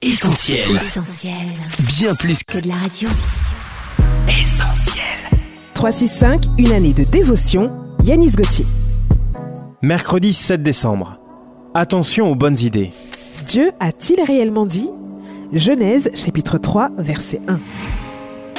Essentiel. 0.00 0.60
Essentiel. 0.76 1.34
Bien 1.98 2.14
plus 2.14 2.44
Que 2.44 2.60
de 2.60 2.68
la 2.68 2.76
radio. 2.76 3.08
qu'essentiel. 4.28 5.02
365, 5.74 6.44
une 6.56 6.70
année 6.70 6.92
de 6.92 7.02
dévotion, 7.02 7.72
Yanis 8.04 8.30
Gauthier. 8.30 8.64
Mercredi 9.82 10.32
7 10.32 10.62
décembre. 10.62 11.18
Attention 11.74 12.30
aux 12.30 12.36
bonnes 12.36 12.58
idées. 12.60 12.92
Dieu 13.48 13.72
a-t-il 13.80 14.22
réellement 14.22 14.66
dit? 14.66 14.88
Genèse 15.52 16.12
chapitre 16.14 16.58
3 16.58 16.90
verset 16.96 17.40
1. 17.48 17.58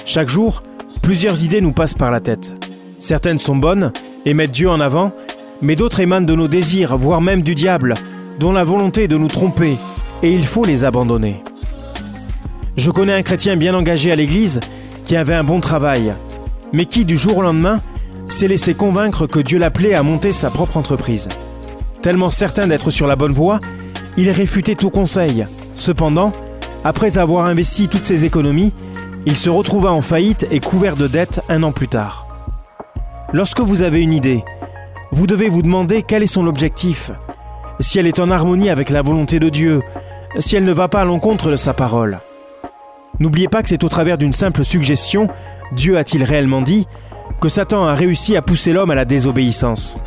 Chaque 0.06 0.28
jour, 0.28 0.62
plusieurs 1.02 1.42
idées 1.42 1.62
nous 1.62 1.72
passent 1.72 1.94
par 1.94 2.12
la 2.12 2.20
tête. 2.20 2.54
Certaines 3.00 3.40
sont 3.40 3.56
bonnes 3.56 3.94
et 4.26 4.34
mettent 4.34 4.52
Dieu 4.52 4.70
en 4.70 4.82
avant, 4.82 5.14
mais 5.62 5.78
d'autres 5.78 6.02
émanent 6.02 6.26
de 6.26 6.36
nos 6.36 6.50
désirs, 6.50 6.98
voire 6.98 7.22
même 7.22 7.44
du 7.44 7.56
diable, 7.56 7.94
dont 8.42 8.52
la 8.52 8.66
volonté 8.66 9.04
est 9.04 9.08
de 9.08 9.18
nous 9.18 9.30
tromper, 9.30 9.78
et 10.24 10.34
il 10.34 10.46
faut 10.46 10.66
les 10.66 10.86
abandonner. 10.86 11.44
Je 12.78 12.92
connais 12.92 13.14
un 13.14 13.24
chrétien 13.24 13.56
bien 13.56 13.74
engagé 13.74 14.12
à 14.12 14.16
l'église 14.16 14.60
qui 15.06 15.16
avait 15.16 15.34
un 15.34 15.44
bon 15.44 15.60
travail, 15.60 16.14
mais 16.72 16.86
qui, 16.86 17.06
du 17.06 17.18
jour 17.18 17.38
au 17.38 17.42
lendemain, 17.42 17.82
s'est 18.28 18.48
laissé 18.48 18.74
convaincre 18.74 19.28
que 19.28 19.40
Dieu 19.40 19.60
l'appelait 19.60 19.96
à 19.96 20.04
monter 20.04 20.32
sa 20.32 20.50
propre 20.50 20.78
entreprise. 20.78 21.28
Tellement 22.02 22.30
certain 22.30 22.68
d'être 22.68 22.92
sur 22.92 23.08
la 23.08 23.16
bonne 23.16 23.34
voie, 23.34 23.60
il 24.18 24.30
réfutait 24.30 24.76
tout 24.76 24.90
conseil. 24.90 25.46
Cependant, 25.74 26.34
après 26.84 27.18
avoir 27.18 27.46
investi 27.46 27.88
toutes 27.88 28.06
ses 28.06 28.26
économies, 28.26 28.74
il 29.26 29.36
se 29.36 29.50
retrouva 29.50 29.92
en 29.92 30.02
faillite 30.02 30.48
et 30.52 30.60
couvert 30.60 30.96
de 30.96 31.08
dettes 31.08 31.42
un 31.50 31.64
an 31.64 31.72
plus 31.72 31.88
tard. 31.88 32.28
Lorsque 33.34 33.60
vous 33.60 33.84
avez 33.84 34.02
une 34.02 34.14
idée, 34.14 34.44
vous 35.12 35.28
devez 35.28 35.50
vous 35.50 35.62
demander 35.62 36.04
quel 36.04 36.24
est 36.24 36.28
son 36.28 36.48
objectif, 36.48 37.12
si 37.80 38.00
elle 38.00 38.08
est 38.08 38.20
en 38.20 38.32
harmonie 38.32 38.70
avec 38.70 38.90
la 38.90 39.02
volonté 39.02 39.40
de 39.40 39.50
Dieu, 39.50 39.82
si 40.38 40.56
elle 40.56 40.66
ne 40.66 40.72
va 40.72 40.88
pas 40.88 41.02
à 41.02 41.06
l'encontre 41.06 41.50
de 41.50 41.56
sa 41.56 41.74
parole. 41.74 42.20
N'oubliez 43.20 43.48
pas 43.48 43.64
que 43.64 43.70
c'est 43.70 43.84
au 43.84 43.90
travers 43.90 44.18
d'une 44.18 44.34
simple 44.34 44.64
suggestion, 44.64 45.28
Dieu 45.72 45.98
a-t-il 45.98 46.24
réellement 46.24 46.62
dit, 46.62 46.88
que 47.42 47.50
Satan 47.50 47.86
a 47.86 47.96
réussi 47.96 48.38
à 48.38 48.42
pousser 48.42 48.74
l'homme 48.74 48.92
à 48.92 48.96
la 48.96 49.06
désobéissance. 49.06 50.00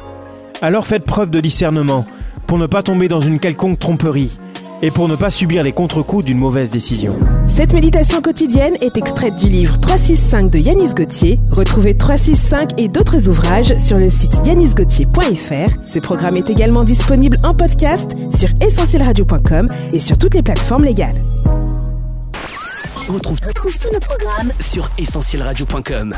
Alors 0.61 0.87
faites 0.87 1.05
preuve 1.05 1.31
de 1.31 1.41
discernement 1.41 2.07
pour 2.47 2.59
ne 2.59 2.67
pas 2.67 2.83
tomber 2.83 3.09
dans 3.09 3.21
une 3.21 3.41
quelconque 3.41 3.79
tromperie 3.79 4.39
et 4.83 4.91
pour 4.91 5.09
ne 5.09 5.17
pas 5.17 5.31
subir 5.31 5.63
les 5.63 5.73
contre-coups 5.73 6.25
d'une 6.25 6.39
mauvaise 6.39 6.71
décision. 6.71 7.17
Cette 7.47 7.73
méditation 7.73 8.21
quotidienne 8.21 8.75
est 8.81 8.97
extraite 8.97 9.37
du 9.37 9.47
livre 9.47 9.81
365 9.81 10.51
de 10.51 10.59
Yanis 10.59 10.95
Gauthier. 10.95 11.41
Retrouvez 11.51 11.97
365 11.97 12.81
et 12.81 12.89
d'autres 12.89 13.29
ouvrages 13.29 13.77
sur 13.79 13.99
le 13.99 14.11
site 14.11 14.35
yanisgauthier.fr. 14.45 15.77
Ce 15.87 15.99
programme 15.99 16.37
est 16.37 16.51
également 16.51 16.85
disponible 16.85 17.39
en 17.45 17.55
podcast 17.55 18.17
sur 18.37 18.49
essentielradio.com 18.61 19.69
et 19.93 20.01
sur 20.01 20.19
toutes 20.19 20.35
les 20.35 20.43
plateformes 20.43 20.85
légales. 20.85 21.21
On 23.09 23.15
retrouve, 23.15 23.39
Retrouve 23.47 23.79
tous 23.79 23.93
nos 23.93 24.01
programmes 24.01 24.53
sur 24.61 24.91
essentielradio.com. 24.99 26.15